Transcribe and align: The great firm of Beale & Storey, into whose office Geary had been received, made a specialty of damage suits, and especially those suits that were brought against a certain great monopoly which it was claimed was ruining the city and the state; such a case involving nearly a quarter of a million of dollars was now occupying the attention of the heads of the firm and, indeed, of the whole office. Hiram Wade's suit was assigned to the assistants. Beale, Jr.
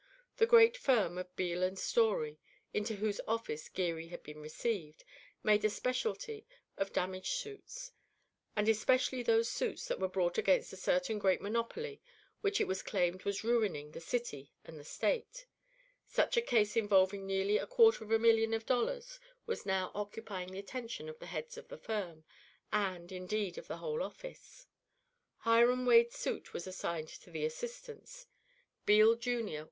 The 0.37 0.47
great 0.47 0.77
firm 0.77 1.19
of 1.19 1.35
Beale 1.35 1.75
& 1.75 1.75
Storey, 1.75 2.39
into 2.73 2.95
whose 2.95 3.21
office 3.27 3.69
Geary 3.69 4.07
had 4.07 4.23
been 4.23 4.39
received, 4.39 5.03
made 5.43 5.63
a 5.63 5.69
specialty 5.69 6.47
of 6.75 6.91
damage 6.91 7.29
suits, 7.29 7.91
and 8.55 8.67
especially 8.67 9.21
those 9.21 9.47
suits 9.47 9.87
that 9.87 9.99
were 9.99 10.07
brought 10.09 10.39
against 10.39 10.73
a 10.73 10.75
certain 10.75 11.19
great 11.19 11.39
monopoly 11.39 12.01
which 12.41 12.59
it 12.59 12.65
was 12.65 12.81
claimed 12.81 13.21
was 13.25 13.43
ruining 13.43 13.91
the 13.91 13.99
city 14.01 14.51
and 14.65 14.79
the 14.79 14.83
state; 14.83 15.45
such 16.07 16.35
a 16.35 16.41
case 16.41 16.75
involving 16.75 17.27
nearly 17.27 17.59
a 17.59 17.67
quarter 17.67 18.03
of 18.03 18.09
a 18.09 18.17
million 18.17 18.55
of 18.55 18.65
dollars 18.65 19.19
was 19.45 19.67
now 19.67 19.91
occupying 19.93 20.51
the 20.51 20.57
attention 20.57 21.09
of 21.09 21.19
the 21.19 21.27
heads 21.27 21.59
of 21.59 21.67
the 21.67 21.77
firm 21.77 22.23
and, 22.73 23.11
indeed, 23.11 23.55
of 23.55 23.67
the 23.67 23.77
whole 23.77 24.01
office. 24.01 24.65
Hiram 25.41 25.85
Wade's 25.85 26.17
suit 26.17 26.53
was 26.53 26.65
assigned 26.65 27.09
to 27.09 27.29
the 27.29 27.45
assistants. 27.45 28.25
Beale, 28.87 29.13
Jr. 29.13 29.59